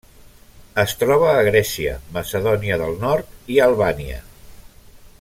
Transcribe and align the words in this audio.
Es 0.83 0.95
troba 1.01 1.27
a 1.33 1.43
Grècia, 1.49 1.93
Macedònia 2.17 2.81
del 2.85 2.99
Nord 3.07 3.39
i 3.59 3.63
Albània. 3.71 4.19